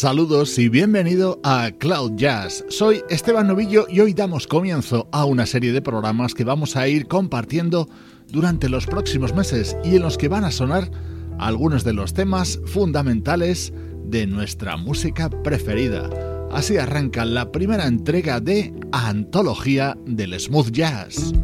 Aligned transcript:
Saludos 0.00 0.58
y 0.58 0.70
bienvenido 0.70 1.40
a 1.44 1.72
Cloud 1.72 2.12
Jazz. 2.16 2.64
Soy 2.70 3.02
Esteban 3.10 3.48
Novillo 3.48 3.84
y 3.86 4.00
hoy 4.00 4.14
damos 4.14 4.46
comienzo 4.46 5.10
a 5.12 5.26
una 5.26 5.44
serie 5.44 5.72
de 5.72 5.82
programas 5.82 6.32
que 6.32 6.42
vamos 6.42 6.74
a 6.74 6.88
ir 6.88 7.06
compartiendo 7.06 7.86
durante 8.26 8.70
los 8.70 8.86
próximos 8.86 9.34
meses 9.34 9.76
y 9.84 9.96
en 9.96 10.02
los 10.02 10.16
que 10.16 10.28
van 10.28 10.44
a 10.44 10.52
sonar 10.52 10.90
algunos 11.38 11.84
de 11.84 11.92
los 11.92 12.14
temas 12.14 12.58
fundamentales 12.64 13.74
de 14.06 14.26
nuestra 14.26 14.78
música 14.78 15.28
preferida. 15.28 16.08
Así 16.50 16.78
arranca 16.78 17.26
la 17.26 17.52
primera 17.52 17.86
entrega 17.86 18.40
de 18.40 18.72
Antología 18.92 19.98
del 20.06 20.40
Smooth 20.40 20.70
Jazz. 20.70 21.34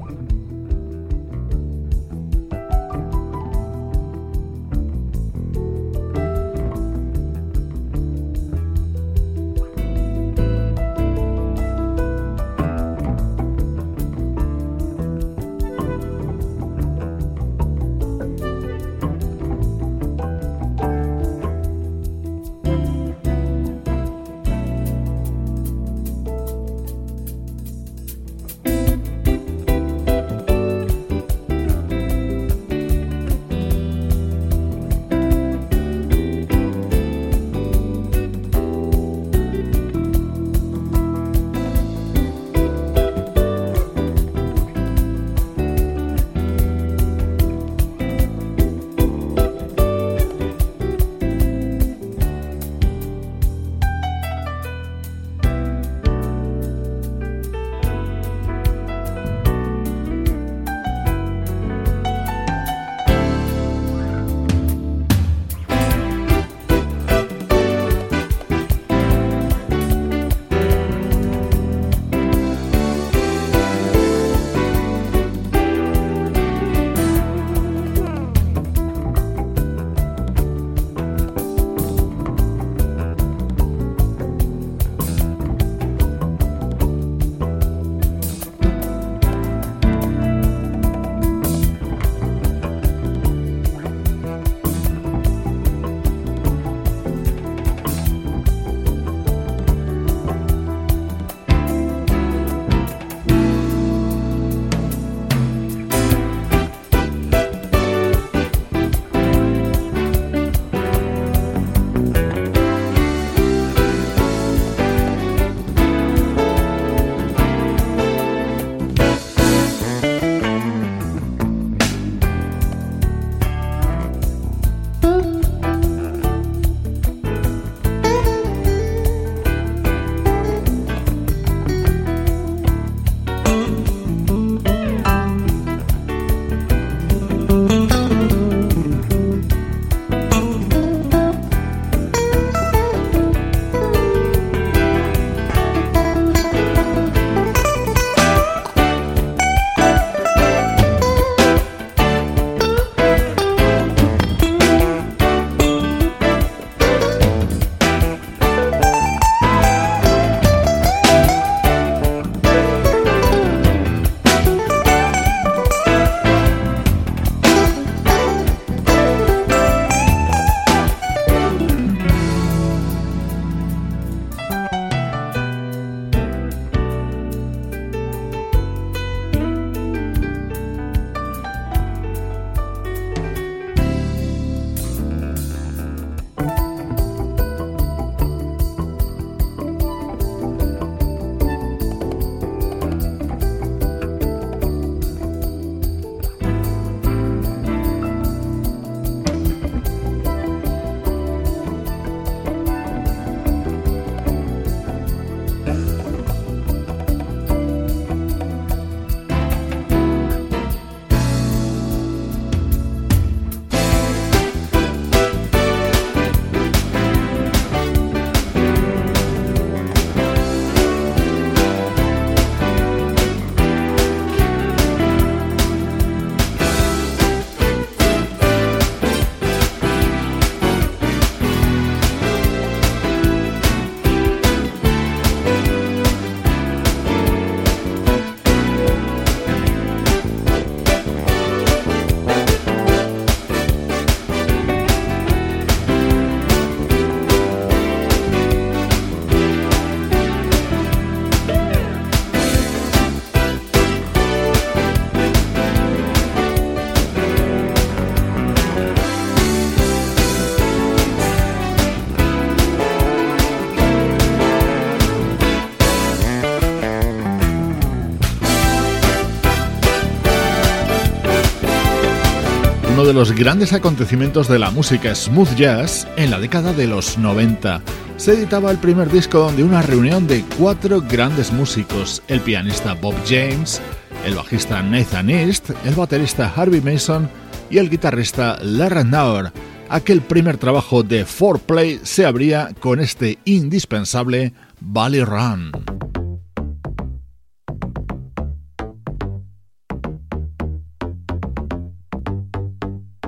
De 273.06 273.14
los 273.14 273.30
grandes 273.30 273.72
acontecimientos 273.72 274.48
de 274.48 274.58
la 274.58 274.72
música 274.72 275.14
smooth 275.14 275.54
jazz 275.54 276.08
en 276.16 276.28
la 276.28 276.40
década 276.40 276.72
de 276.72 276.88
los 276.88 277.16
90. 277.16 277.80
Se 278.16 278.32
editaba 278.32 278.72
el 278.72 278.78
primer 278.78 279.12
disco 279.12 279.52
de 279.52 279.62
una 279.62 279.80
reunión 279.80 280.26
de 280.26 280.44
cuatro 280.58 281.00
grandes 281.00 281.52
músicos, 281.52 282.20
el 282.26 282.40
pianista 282.40 282.94
Bob 282.94 283.14
James, 283.24 283.80
el 284.24 284.34
bajista 284.34 284.82
Nathan 284.82 285.30
East, 285.30 285.70
el 285.84 285.94
baterista 285.94 286.52
Harvey 286.56 286.80
Mason 286.80 287.30
y 287.70 287.78
el 287.78 287.90
guitarrista 287.90 288.58
Larry 288.60 289.04
Naur. 289.04 289.52
Aquel 289.88 290.20
primer 290.20 290.56
trabajo 290.56 291.04
de 291.04 291.24
4Play 291.24 292.00
se 292.02 292.26
abría 292.26 292.70
con 292.80 292.98
este 292.98 293.38
indispensable 293.44 294.52
Valley 294.80 295.22
Run. 295.22 295.70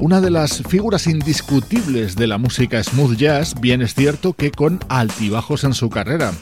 Una 0.00 0.20
de 0.20 0.30
las 0.30 0.62
figuras 0.68 1.08
indiscutibles 1.08 2.14
de 2.14 2.28
la 2.28 2.38
música 2.38 2.82
smooth 2.82 3.16
jazz, 3.16 3.60
bien 3.60 3.82
es 3.82 3.94
cierto 3.94 4.32
que 4.32 4.52
con 4.52 4.78
altibajos 4.88 5.64
en 5.64 5.74
su 5.74 5.90
carrera, 5.90 6.32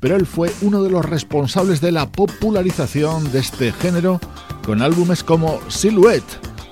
pero 0.00 0.16
él 0.16 0.26
fue 0.26 0.52
uno 0.62 0.82
de 0.82 0.90
los 0.90 1.04
responsables 1.04 1.80
de 1.80 1.92
la 1.92 2.10
popularización 2.10 3.30
de 3.30 3.38
este 3.38 3.72
género 3.72 4.20
con 4.66 4.82
álbumes 4.82 5.22
como 5.22 5.60
Silhouette, 5.68 6.24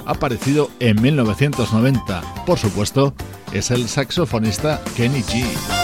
aparecido 0.05 0.69
en 0.81 1.01
1990. 1.01 2.23
Por 2.45 2.59
supuesto, 2.59 3.15
es 3.53 3.71
el 3.71 3.89
saxofonista 3.89 4.83
Kenny 4.97 5.23
G. 5.23 5.82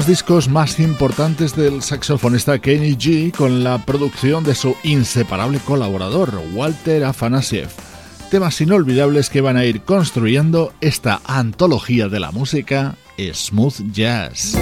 los 0.00 0.06
discos 0.06 0.48
más 0.48 0.80
importantes 0.80 1.54
del 1.54 1.82
saxofonista 1.82 2.58
Kenny 2.58 2.96
G 2.96 3.36
con 3.36 3.62
la 3.62 3.84
producción 3.84 4.42
de 4.44 4.54
su 4.54 4.74
inseparable 4.82 5.58
colaborador 5.58 6.40
Walter 6.54 7.04
Afanasiev. 7.04 7.68
Temas 8.30 8.58
inolvidables 8.62 9.28
que 9.28 9.42
van 9.42 9.58
a 9.58 9.66
ir 9.66 9.82
construyendo 9.82 10.72
esta 10.80 11.20
antología 11.26 12.08
de 12.08 12.18
la 12.18 12.30
música 12.30 12.96
smooth 13.18 13.92
jazz. 13.92 14.56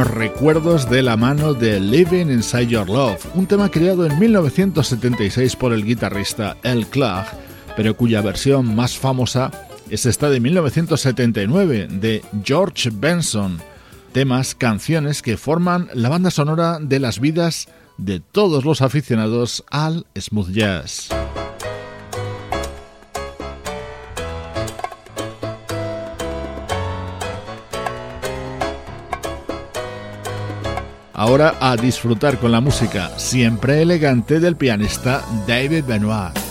Recuerdos 0.00 0.88
de 0.88 1.02
la 1.02 1.16
mano 1.16 1.52
de 1.52 1.78
Living 1.78 2.26
Inside 2.26 2.66
Your 2.66 2.88
Love, 2.88 3.26
un 3.34 3.46
tema 3.46 3.70
creado 3.70 4.06
en 4.06 4.18
1976 4.18 5.54
por 5.56 5.72
el 5.72 5.84
guitarrista 5.84 6.56
El 6.62 6.86
Clark, 6.86 7.26
pero 7.76 7.96
cuya 7.96 8.22
versión 8.22 8.74
más 8.74 8.96
famosa 8.96 9.50
es 9.90 10.06
esta 10.06 10.30
de 10.30 10.40
1979 10.40 11.88
de 11.90 12.22
George 12.42 12.90
Benson. 12.92 13.60
Temas, 14.12 14.54
canciones 14.54 15.20
que 15.20 15.36
forman 15.36 15.88
la 15.92 16.08
banda 16.08 16.30
sonora 16.30 16.78
de 16.80 16.98
las 16.98 17.20
vidas 17.20 17.68
de 17.98 18.20
todos 18.20 18.64
los 18.64 18.80
aficionados 18.80 19.62
al 19.70 20.06
smooth 20.18 20.50
jazz. 20.52 21.10
Ahora 31.22 31.54
a 31.60 31.76
disfrutar 31.76 32.36
con 32.38 32.50
la 32.50 32.60
música 32.60 33.16
siempre 33.16 33.80
elegante 33.80 34.40
del 34.40 34.56
pianista 34.56 35.24
David 35.46 35.84
Benoit. 35.84 36.41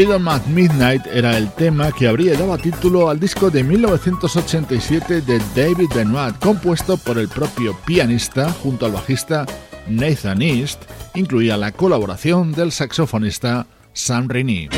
Freedom 0.00 0.28
at 0.28 0.46
Midnight 0.46 1.06
era 1.12 1.36
el 1.36 1.52
tema 1.52 1.92
que 1.92 2.08
habría 2.08 2.32
dado 2.32 2.56
título 2.56 3.10
al 3.10 3.20
disco 3.20 3.50
de 3.50 3.62
1987 3.62 5.20
de 5.20 5.38
David 5.54 5.90
Benoit, 5.94 6.38
compuesto 6.38 6.96
por 6.96 7.18
el 7.18 7.28
propio 7.28 7.76
pianista 7.84 8.50
junto 8.50 8.86
al 8.86 8.92
bajista 8.92 9.44
Nathan 9.88 10.40
East, 10.40 10.84
incluía 11.14 11.58
la 11.58 11.72
colaboración 11.72 12.52
del 12.52 12.72
saxofonista 12.72 13.66
Sam 13.92 14.26
Rainey. 14.30 14.70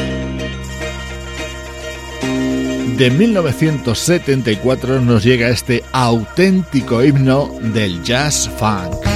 De 2.99 3.09
1974 3.09 5.01
nos 5.03 5.23
llega 5.23 5.51
este 5.51 5.85
auténtico 5.93 7.05
himno 7.05 7.49
del 7.73 8.03
jazz 8.03 8.51
funk. 8.59 9.12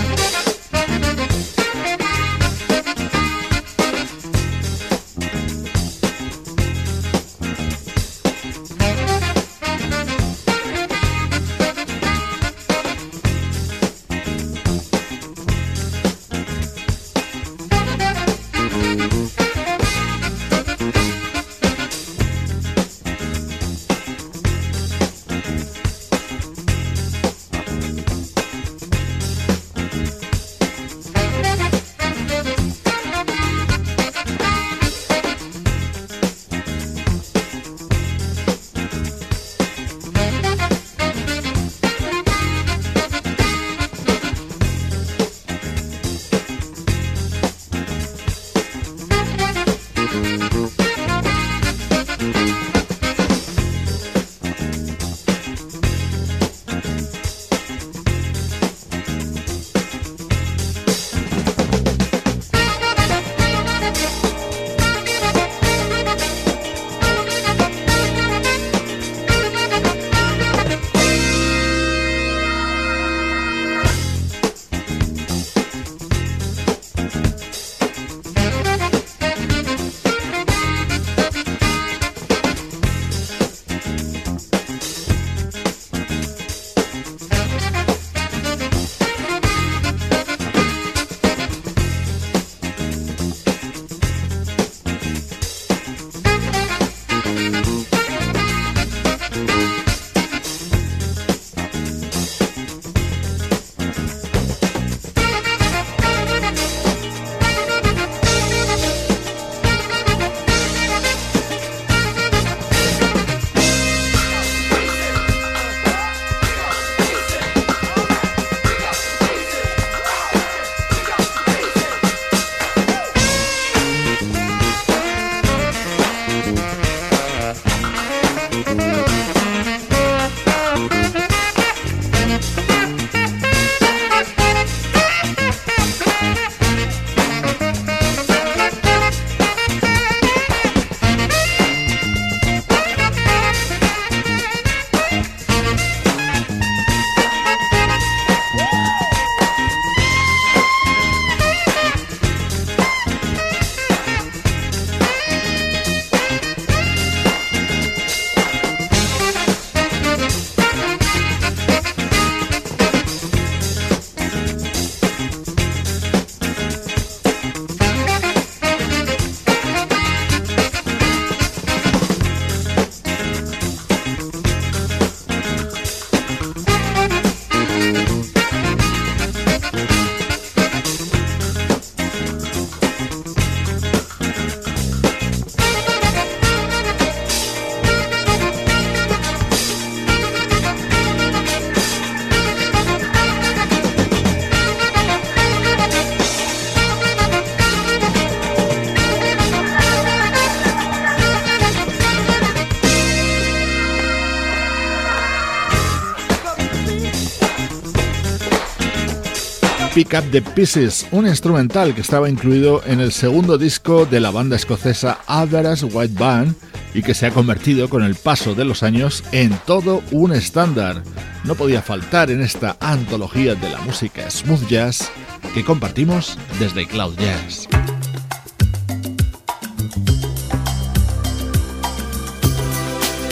Pick 210.09 210.31
the 210.31 210.43
Pieces, 210.43 211.07
un 211.11 211.27
instrumental 211.27 211.95
que 211.95 212.01
estaba 212.01 212.29
incluido 212.29 212.83
en 212.87 213.01
el 213.01 213.11
segundo 213.11 213.59
disco 213.59 214.07
de 214.07 214.21
la 214.21 214.31
banda 214.31 214.55
escocesa 214.55 215.19
Average 215.27 215.87
White 215.87 216.15
Band 216.17 216.55
y 216.95 217.03
que 217.03 217.13
se 217.13 217.27
ha 217.27 217.31
convertido 217.31 217.89
con 217.89 218.05
el 218.05 218.15
paso 218.15 218.55
de 218.55 218.65
los 218.65 218.83
años 218.83 219.25
en 219.33 219.59
todo 219.67 220.03
un 220.13 220.33
estándar. 220.33 221.03
No 221.45 221.57
podía 221.57 221.83
faltar 221.83 222.31
en 222.31 222.41
esta 222.41 222.77
antología 222.81 223.55
de 223.55 223.69
la 223.69 223.81
música 223.81 224.31
smooth 224.31 224.69
jazz 224.69 225.11
que 225.55 225.65
compartimos 225.65 226.39
desde 226.61 226.87
Cloud 226.87 227.17
Jazz. 227.17 227.69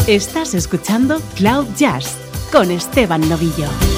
Estás 0.09 0.55
escuchando 0.55 1.21
Cloud 1.37 1.67
Jazz 1.77 2.17
con 2.51 2.71
Esteban 2.71 3.29
Novillo. 3.29 3.94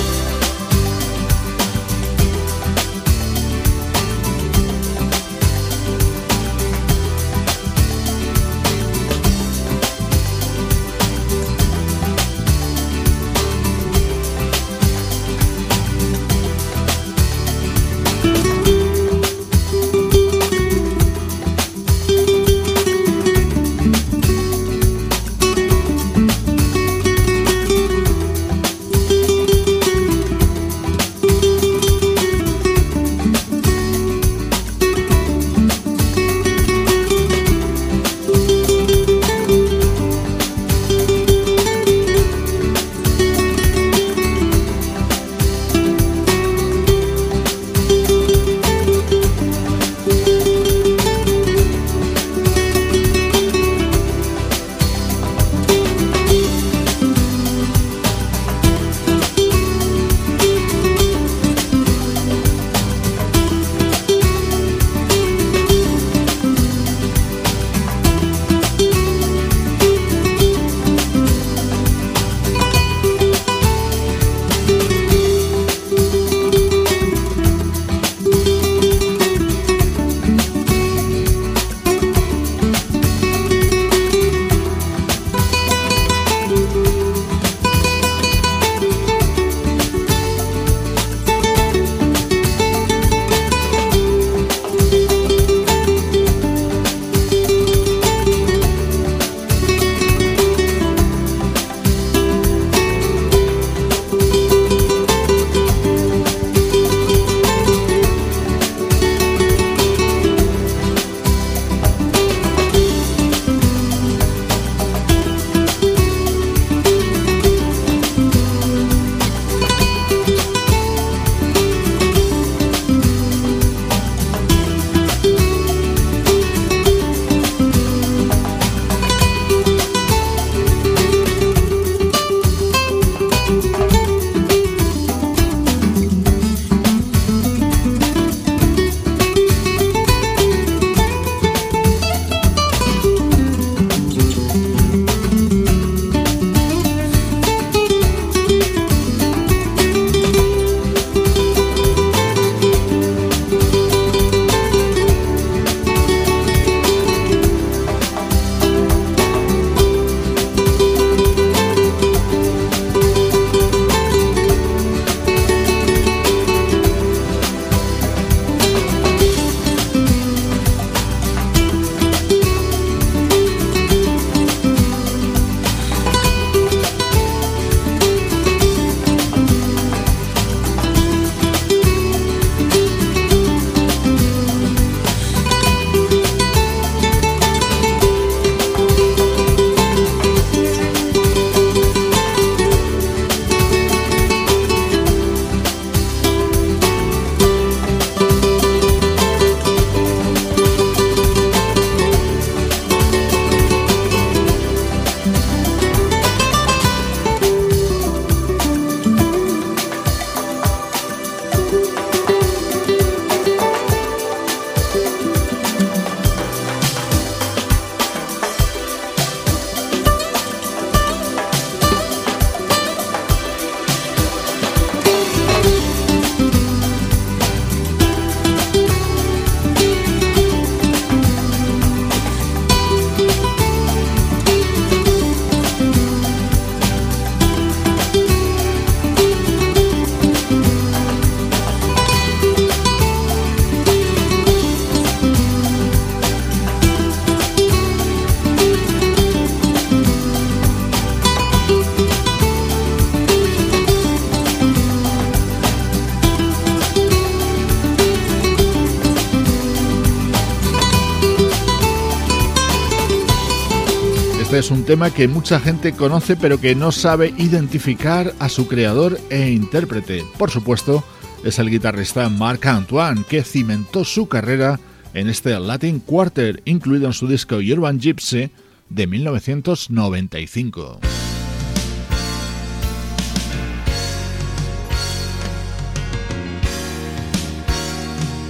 Es 264.67 264.73
un 264.73 264.85
tema 264.85 265.13
que 265.13 265.29
mucha 265.29 265.61
gente 265.61 265.93
conoce 265.93 266.35
pero 266.35 266.61
que 266.61 266.75
no 266.75 266.91
sabe 266.91 267.33
identificar 267.39 268.35
a 268.41 268.49
su 268.49 268.67
creador 268.67 269.17
e 269.31 269.51
intérprete. 269.51 270.25
Por 270.39 270.51
supuesto, 270.51 271.05
es 271.45 271.61
el 271.61 271.71
guitarrista 271.71 272.29
Marc 272.29 272.67
Antoine 272.67 273.23
que 273.29 273.45
cimentó 273.45 274.05
su 274.05 274.27
carrera 274.27 274.81
en 275.15 275.29
este 275.29 275.57
Latin 275.61 276.01
Quarter, 276.01 276.63
incluido 276.65 277.07
en 277.07 277.13
su 277.13 277.29
disco 277.29 277.59
Urban 277.59 278.01
Gypsy 278.01 278.51
de 278.89 279.07
1995. 279.07 280.99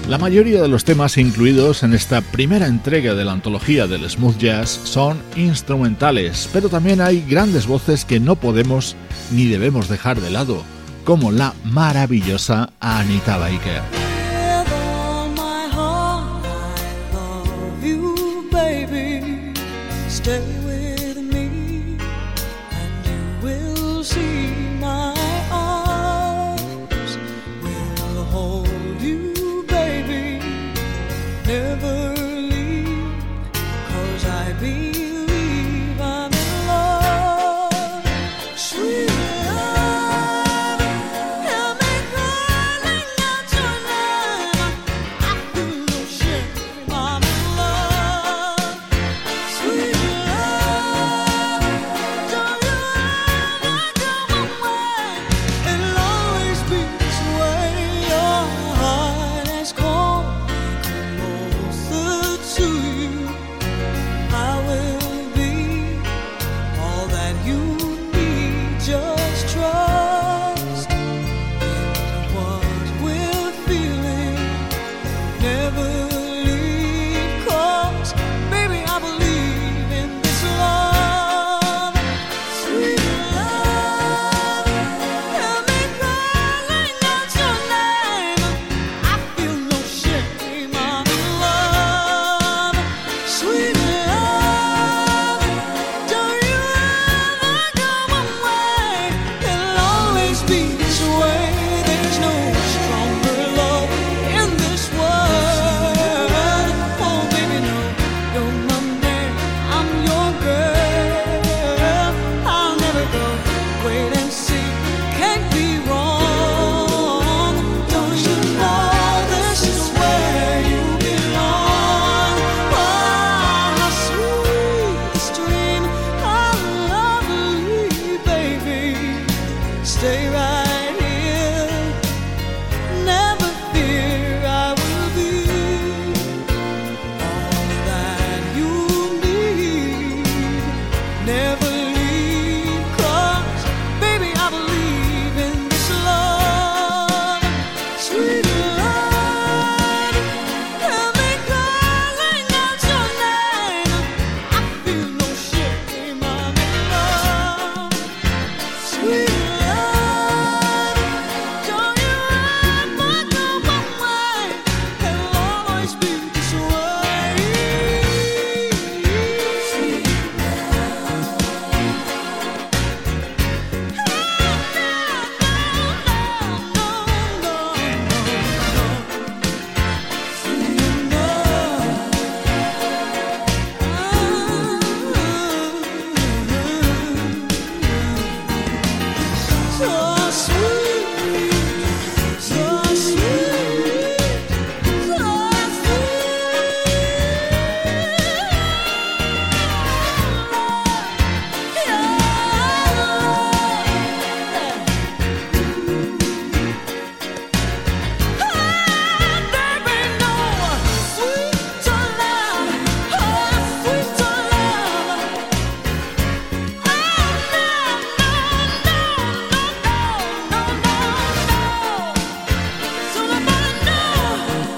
La 0.08 0.18
mayoría 0.18 0.62
de 0.62 0.68
los 0.68 0.84
temas 0.84 1.18
incluidos 1.18 1.82
en 1.82 1.92
esta 1.92 2.20
primera 2.20 2.68
entrega 2.68 3.14
de 3.14 3.24
la 3.24 3.32
antología 3.32 3.88
del 3.88 4.08
smooth 4.08 4.38
jazz 4.38 4.68
son 4.84 5.20
instrumentales, 5.34 6.48
pero 6.52 6.68
también 6.68 7.00
hay 7.00 7.22
grandes 7.28 7.66
voces 7.66 8.04
que 8.04 8.20
no 8.20 8.36
podemos 8.36 8.94
ni 9.32 9.46
debemos 9.46 9.88
dejar 9.88 10.20
de 10.20 10.30
lado, 10.30 10.62
como 11.04 11.32
la 11.32 11.54
maravillosa 11.64 12.70
Anita 12.78 13.36
Baker. 13.36 14.05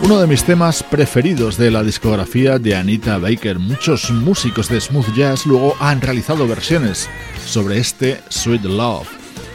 Uno 0.09 0.21
de 0.23 0.27
mis 0.27 0.43
temas 0.43 0.83
preferidos 0.83 1.59
de 1.59 1.71
la 1.71 1.83
discografía 1.83 2.59
de 2.59 2.75
Anita 2.75 3.19
Baker. 3.19 3.59
Muchos 3.59 4.11
músicos 4.11 4.71
de 4.71 4.81
smooth 4.81 5.15
jazz 5.15 5.45
luego 5.45 5.77
han 5.81 6.01
realizado 6.01 6.49
versiones 6.49 7.11
sobre 7.45 7.77
este 7.77 8.23
Sweet 8.31 8.65
Love. 8.65 9.07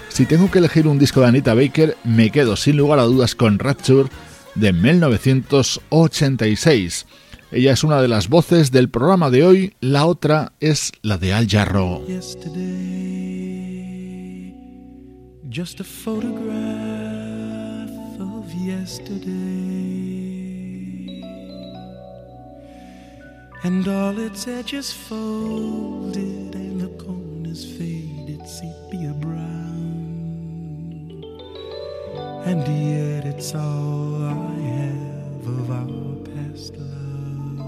Si 0.09 0.27
tengo 0.27 0.51
que 0.51 0.59
elegir 0.59 0.87
un 0.87 0.99
disco 0.99 1.21
de 1.21 1.27
Anita 1.27 1.55
Baker, 1.55 1.97
me 2.03 2.29
quedo 2.29 2.55
sin 2.55 2.77
lugar 2.77 2.99
a 2.99 3.05
dudas 3.05 3.33
con 3.33 3.57
Rapture 3.57 4.09
de 4.53 4.73
1986. 4.73 7.07
Ella 7.51 7.73
es 7.73 7.83
una 7.83 7.99
de 7.99 8.09
las 8.09 8.29
voces 8.29 8.71
del 8.71 8.91
programa 8.91 9.31
de 9.31 9.43
hoy, 9.43 9.73
la 9.81 10.05
otra 10.05 10.53
es 10.59 10.91
la 11.01 11.17
de 11.17 11.33
Al 11.33 11.47
Jarro. 11.47 12.03
And 23.63 23.87
all 23.87 24.19
its 24.19 24.45
edges 24.47 24.91
folded, 24.91 26.53
and 26.53 26.81
the 26.81 26.89
corners 27.03 27.63
faded 27.77 28.45
sepia 28.45 29.13
brown. 29.13 29.63
And 32.45 32.67
yet 32.67 33.25
it's 33.25 33.55
all 33.55 34.25
I 34.25 34.59
have 34.59 35.47
of 35.47 35.71
our 35.71 36.15
past 36.27 36.75
love. 36.75 37.61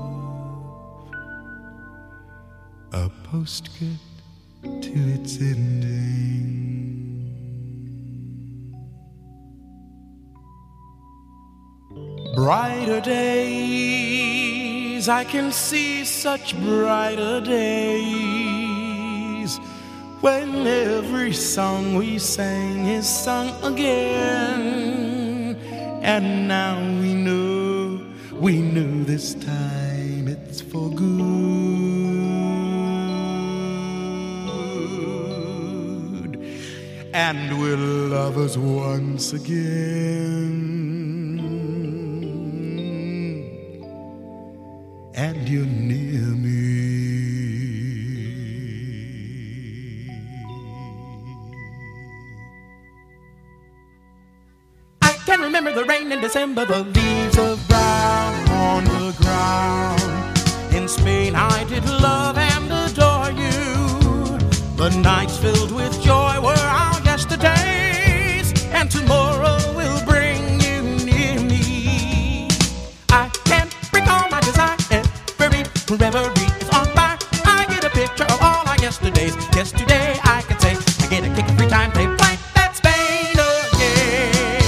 A 2.91 3.09
postscript 3.23 3.99
to 4.61 4.99
its 5.15 5.39
ending. 5.39 5.95
Brighter 12.35 12.99
I 15.09 15.23
can 15.23 15.51
see 15.51 16.03
such 16.05 16.55
brighter 16.61 17.41
days 17.41 18.45
when 20.21 20.65
every 20.65 21.33
song 21.33 21.95
we 21.95 22.17
sang 22.17 22.87
is 22.87 23.07
sung 23.07 23.51
again. 23.63 25.55
And 26.01 26.47
now 26.47 26.79
we 27.01 27.13
know, 27.13 28.01
we 28.33 28.61
know 28.61 29.03
this 29.03 29.35
time 29.35 30.27
it's 30.27 30.61
for 30.61 30.89
good. 30.89 31.05
And 37.13 37.59
we're 37.59 37.77
lovers 37.77 38.57
once 38.57 39.33
again. 39.33 40.94
And 45.28 45.49
you're 45.49 45.65
near 45.65 46.21
me. 46.45 46.51
I 55.01 55.13
can 55.26 55.41
remember 55.41 55.73
the 55.73 55.84
rain 55.86 56.11
in 56.11 56.21
December, 56.21 56.65
the 56.65 56.84
leaves 56.84 57.39
of 57.39 57.67
brown 57.67 58.49
on 58.49 58.84
the 58.84 59.15
ground. 59.17 60.76
In 60.76 60.88
Spain, 60.88 61.34
I 61.36 61.63
did 61.63 61.84
love 61.89 62.38
and 62.38 62.71
adore 62.71 63.32
you. 63.32 64.38
The 64.78 64.91
nights 65.01 65.38
filled 65.39 65.71
with 65.71 65.99
joy 66.03 66.39
were 66.39 66.65
our 66.84 67.01
yesterdays, 67.01 68.53
and 68.65 68.91
tomorrow 68.91 69.24
Yesterday, 79.55 80.19
I 80.25 80.41
can 80.41 80.59
say, 80.59 80.75
I 80.75 81.07
get 81.09 81.23
a 81.23 81.33
kick 81.33 81.49
every 81.49 81.67
time 81.67 81.89
they 81.93 82.07
play 82.17 82.37
that 82.55 82.75
Spain 82.75 83.39
again. 83.71 84.61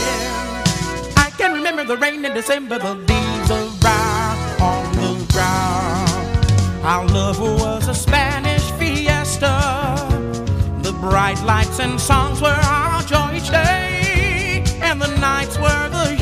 I 1.17 1.29
can 1.37 1.53
remember 1.53 1.83
the 1.83 1.97
rain 1.97 2.23
in 2.23 2.33
December, 2.33 2.79
the 2.79 2.93
leaves 2.93 3.49
brown 3.81 4.37
on 4.61 4.85
the 4.95 5.33
ground. 5.33 6.85
Our 6.85 7.05
love 7.05 7.37
was 7.41 7.89
a 7.89 7.93
Spanish 7.93 8.63
fiesta. 8.79 10.07
The 10.83 10.93
bright 10.93 11.43
lights 11.43 11.81
and 11.81 11.99
songs 11.99 12.39
were 12.41 12.47
our 12.47 13.01
joy 13.01 13.35
each 13.35 13.49
day, 13.49 14.63
and 14.81 15.01
the 15.01 15.13
nights 15.17 15.57
were 15.59 15.89
the 15.89 16.16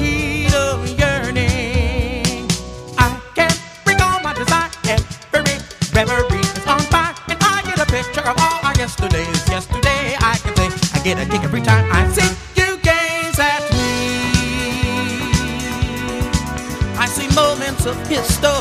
get 11.05 11.19
a 11.19 11.29
kick 11.29 11.43
every 11.43 11.61
time 11.61 11.87
I 11.91 12.07
see 12.09 12.31
you 12.59 12.77
gaze 12.77 13.37
at 13.37 13.61
me. 13.73 13.77
I 16.97 17.05
see 17.05 17.27
moments 17.35 17.85
of 17.85 17.95
history. 18.07 18.54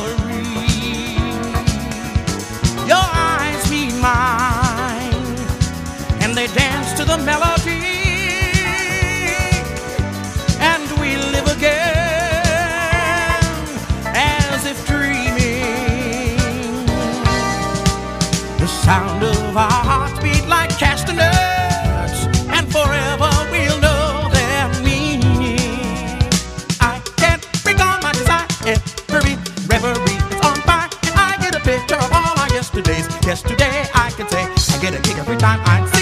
Time 35.45 35.61
I 35.67 35.94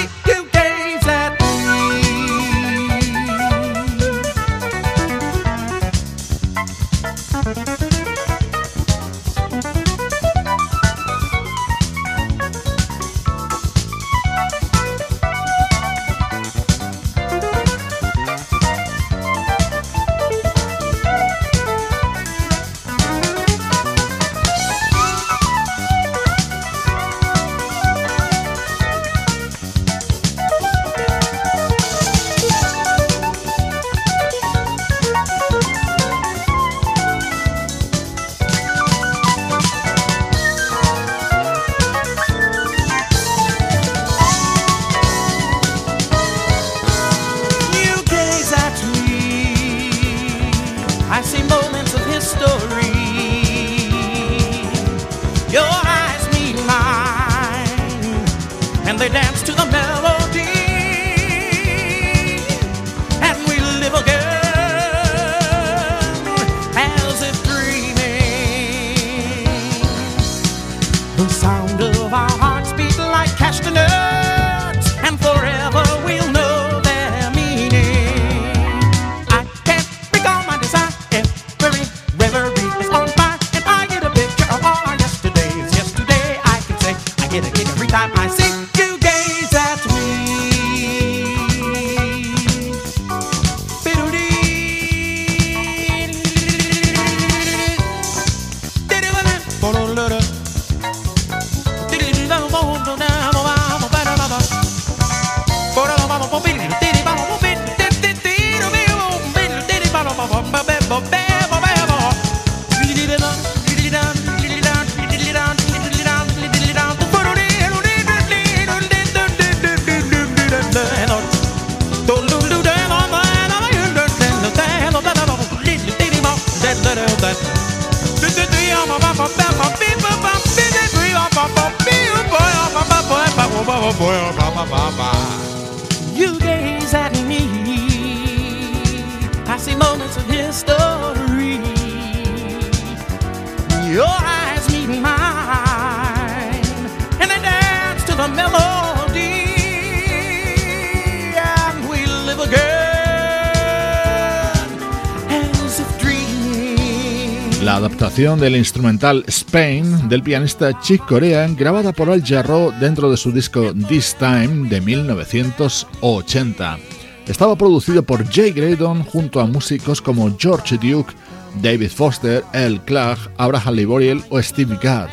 del 158.15 158.55
instrumental 158.55 159.23
Spain 159.27 160.07
del 160.07 160.21
pianista 160.21 160.79
Chick 160.81 161.03
Corea, 161.03 161.47
grabada 161.47 161.91
por 161.91 162.11
Al 162.11 162.23
Jarreau 162.23 162.71
dentro 162.79 163.09
de 163.09 163.17
su 163.17 163.31
disco 163.31 163.73
This 163.87 164.15
Time 164.19 164.69
de 164.69 164.79
1980. 164.81 166.77
Estaba 167.25 167.55
producido 167.55 168.03
por 168.03 168.23
Jay 168.31 168.51
Graydon 168.51 169.03
junto 169.03 169.39
a 169.39 169.47
músicos 169.47 169.99
como 169.99 170.37
George 170.37 170.77
Duke, 170.77 171.11
David 171.59 171.89
Foster, 171.89 172.43
El 172.53 172.79
Clark, 172.81 173.31
Abraham 173.37 173.73
Liboriel 173.73 174.21
o 174.29 174.39
Steve 174.39 174.77
Gadd. 174.79 175.09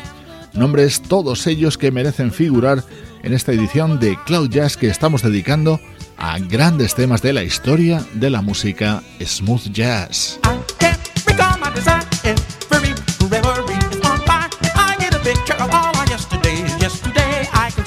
Nombres 0.53 1.01
todos 1.01 1.47
ellos 1.47 1.79
que 1.79 1.89
merecen 1.89 2.31
figurar 2.31 2.83
en 3.23 3.33
esta 3.33 3.51
edición 3.51 3.99
de 3.99 4.15
Cloud 4.27 4.51
Jazz 4.51 4.77
que 4.77 4.89
estamos 4.89 5.23
dedicando 5.23 5.79
a 6.17 6.37
grandes 6.37 6.93
temas 6.93 7.23
de 7.23 7.33
la 7.33 7.41
historia 7.41 8.05
de 8.13 8.29
la 8.29 8.43
música 8.43 9.01
smooth 9.19 9.71
jazz. 9.71 10.39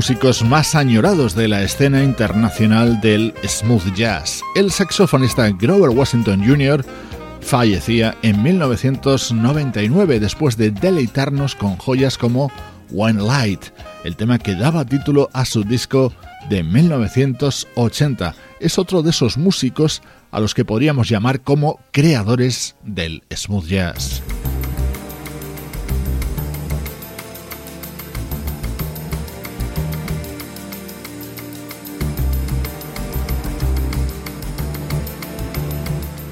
músicos 0.00 0.42
más 0.42 0.74
añorados 0.74 1.34
de 1.34 1.46
la 1.46 1.62
escena 1.62 2.02
internacional 2.02 3.02
del 3.02 3.34
smooth 3.46 3.92
jazz. 3.94 4.40
El 4.56 4.70
saxofonista 4.70 5.50
Grover 5.50 5.90
Washington 5.90 6.42
Jr. 6.42 6.82
fallecía 7.42 8.16
en 8.22 8.42
1999 8.42 10.18
después 10.18 10.56
de 10.56 10.70
deleitarnos 10.70 11.54
con 11.54 11.76
joyas 11.76 12.16
como 12.16 12.50
One 12.96 13.22
Light, 13.22 13.60
el 14.02 14.16
tema 14.16 14.38
que 14.38 14.54
daba 14.54 14.86
título 14.86 15.28
a 15.34 15.44
su 15.44 15.64
disco 15.64 16.14
de 16.48 16.62
1980. 16.62 18.34
Es 18.58 18.78
otro 18.78 19.02
de 19.02 19.10
esos 19.10 19.36
músicos 19.36 20.00
a 20.30 20.40
los 20.40 20.54
que 20.54 20.64
podríamos 20.64 21.10
llamar 21.10 21.42
como 21.42 21.78
creadores 21.92 22.74
del 22.84 23.22
smooth 23.30 23.66
jazz. 23.66 24.22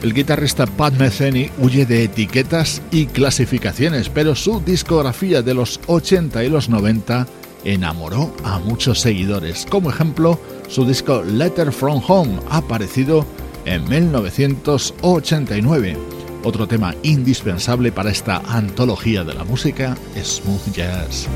El 0.02 0.12
guitarrista 0.14 0.66
Pat 0.66 0.94
Metheny 0.94 1.50
huye 1.58 1.84
de 1.84 2.04
etiquetas 2.04 2.80
y 2.92 3.06
clasificaciones, 3.06 4.08
pero 4.08 4.36
su 4.36 4.60
discografía 4.60 5.42
de 5.42 5.54
los 5.54 5.80
80 5.88 6.44
y 6.44 6.48
los 6.48 6.68
90 6.68 7.26
enamoró 7.64 8.32
a 8.44 8.60
muchos 8.60 9.00
seguidores. 9.00 9.66
Como 9.68 9.90
ejemplo, 9.90 10.38
su 10.68 10.86
disco 10.86 11.24
Letter 11.24 11.72
from 11.72 12.00
Home, 12.06 12.38
aparecido 12.48 13.26
en 13.64 13.88
1989. 13.88 15.96
Otro 16.44 16.68
tema 16.68 16.94
indispensable 17.02 17.90
para 17.90 18.10
esta 18.10 18.36
antología 18.46 19.24
de 19.24 19.34
la 19.34 19.42
música, 19.42 19.96
smooth 20.14 20.72
jazz. 20.72 21.26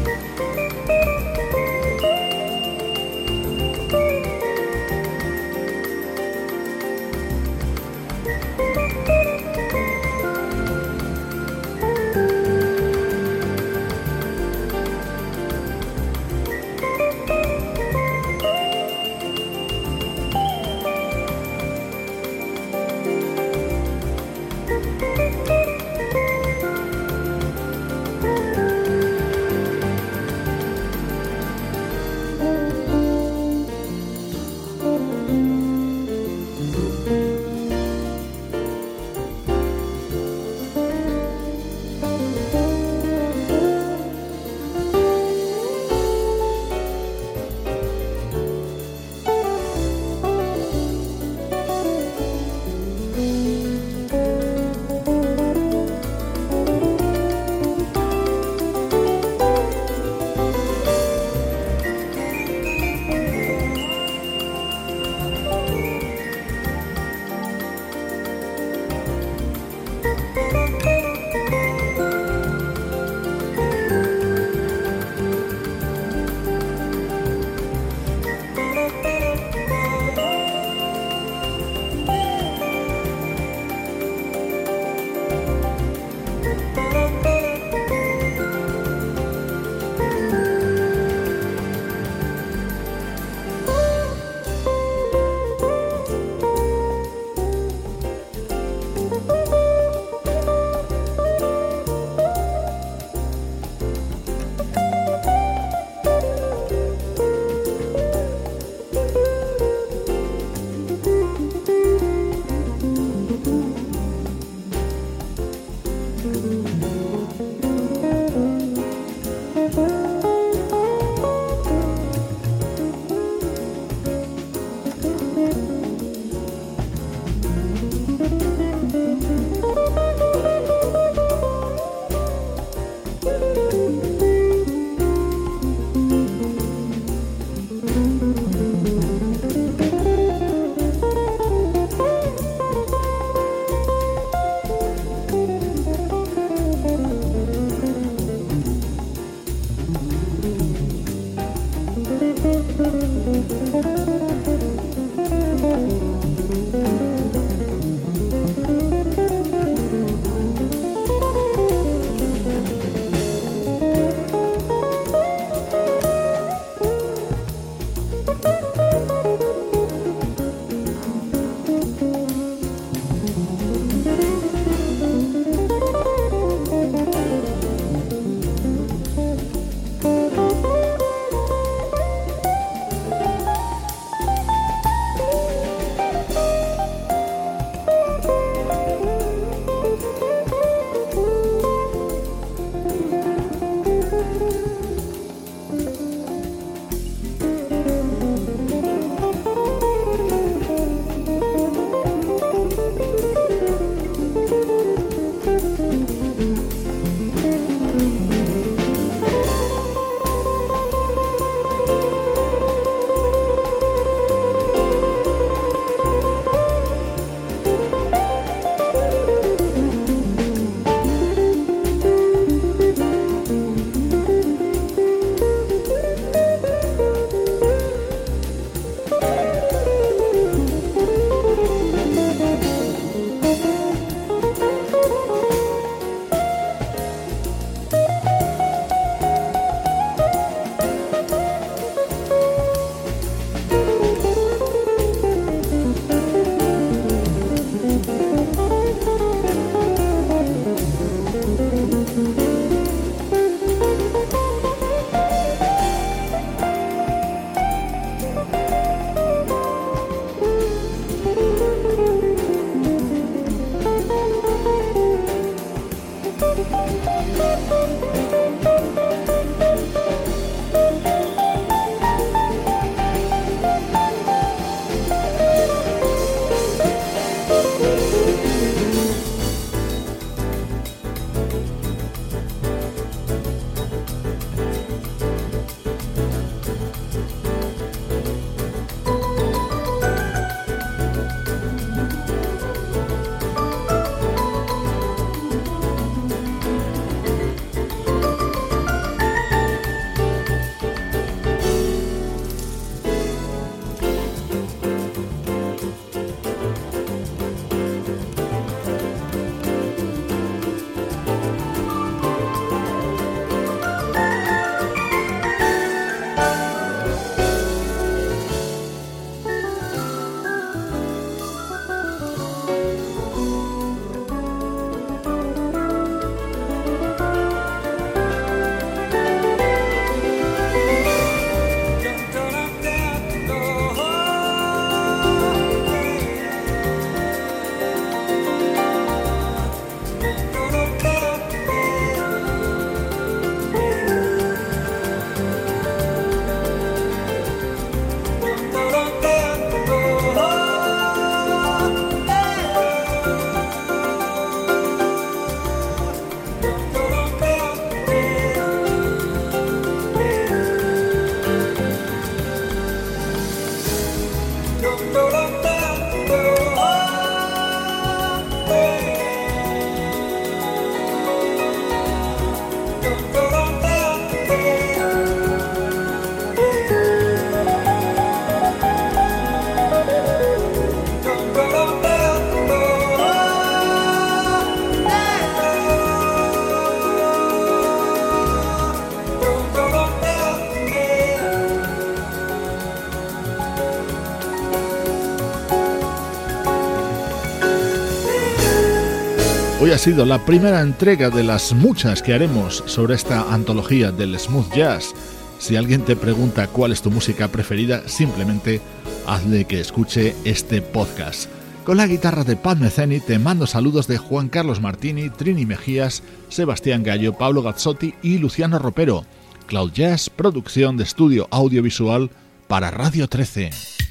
Sido 400.03 400.26
la 400.26 400.44
primera 400.44 400.80
entrega 400.80 401.30
de 401.30 401.44
las 401.44 401.72
muchas 401.72 402.22
que 402.22 402.34
haremos 402.34 402.82
sobre 402.86 403.14
esta 403.14 403.55
antología 403.55 404.11
del 404.11 404.36
smooth 404.36 404.74
jazz. 404.74 405.14
Si 405.61 405.76
alguien 405.76 406.05
te 406.05 406.16
pregunta 406.16 406.66
cuál 406.66 406.90
es 406.90 407.03
tu 407.03 407.12
música 407.12 407.46
preferida, 407.46 408.09
simplemente 408.09 408.80
hazle 409.28 409.64
que 409.64 409.78
escuche 409.78 410.34
este 410.42 410.82
podcast. 410.82 411.48
Con 411.84 411.98
la 411.98 412.09
guitarra 412.09 412.42
de 412.42 412.57
Pat 412.57 412.78
Metheny 412.78 413.20
te 413.20 413.38
mando 413.38 413.68
saludos 413.68 414.09
de 414.09 414.18
Juan 414.18 414.48
Carlos 414.48 414.80
Martini, 414.80 415.30
Trini 415.30 415.66
Mejías, 415.66 416.24
Sebastián 416.48 417.05
Gallo, 417.05 417.34
Pablo 417.34 417.62
Gazzotti 417.62 418.12
y 418.22 418.38
Luciano 418.38 418.80
Ropero. 418.80 419.24
Cloud 419.68 419.92
Jazz, 419.92 420.30
producción 420.30 420.96
de 420.96 421.05
estudio 421.05 421.46
audiovisual 421.53 422.28
para 422.66 422.90
Radio 422.90 423.28
13. 423.28 424.01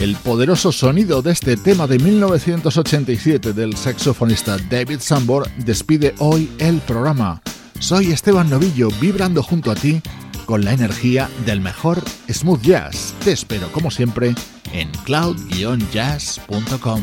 El 0.00 0.16
poderoso 0.16 0.72
sonido 0.72 1.20
de 1.20 1.30
este 1.32 1.58
tema 1.58 1.86
de 1.86 1.98
1987 1.98 3.52
del 3.52 3.76
saxofonista 3.76 4.56
David 4.70 5.00
Sambor 5.00 5.46
despide 5.58 6.14
hoy 6.20 6.50
el 6.58 6.78
programa. 6.78 7.42
Soy 7.78 8.10
Esteban 8.10 8.48
Novillo 8.48 8.88
vibrando 8.98 9.42
junto 9.42 9.70
a 9.70 9.74
ti 9.74 10.00
con 10.46 10.64
la 10.64 10.72
energía 10.72 11.28
del 11.44 11.60
mejor 11.60 12.02
smooth 12.32 12.62
jazz. 12.62 13.14
Te 13.22 13.32
espero 13.32 13.70
como 13.72 13.90
siempre 13.90 14.34
en 14.72 14.90
cloud-jazz.com. 15.04 17.02